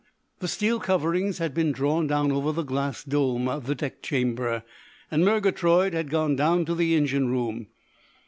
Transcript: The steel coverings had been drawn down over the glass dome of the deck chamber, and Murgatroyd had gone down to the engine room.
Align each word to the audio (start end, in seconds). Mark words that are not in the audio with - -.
The 0.39 0.47
steel 0.47 0.79
coverings 0.79 1.37
had 1.37 1.53
been 1.53 1.71
drawn 1.71 2.07
down 2.07 2.31
over 2.31 2.51
the 2.51 2.63
glass 2.63 3.03
dome 3.03 3.47
of 3.47 3.67
the 3.67 3.75
deck 3.75 4.01
chamber, 4.01 4.63
and 5.11 5.23
Murgatroyd 5.23 5.93
had 5.93 6.09
gone 6.09 6.35
down 6.35 6.65
to 6.65 6.73
the 6.73 6.95
engine 6.95 7.29
room. 7.29 7.67